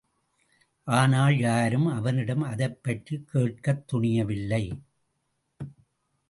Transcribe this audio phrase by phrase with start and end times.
[0.83, 4.71] ஆனால் யாரும் அவனிடம் அதைப்பற்றிக் கேட்கத் துணியவில்லை.